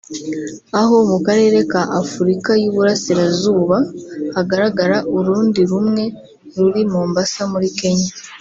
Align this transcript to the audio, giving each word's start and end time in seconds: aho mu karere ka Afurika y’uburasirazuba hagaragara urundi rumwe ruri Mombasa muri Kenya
aho 0.79 0.95
mu 1.11 1.17
karere 1.27 1.59
ka 1.71 1.81
Afurika 2.01 2.49
y’uburasirazuba 2.61 3.77
hagaragara 4.35 4.97
urundi 5.17 5.61
rumwe 5.71 6.03
ruri 6.55 6.81
Mombasa 6.91 7.41
muri 7.53 7.67
Kenya 7.79 8.11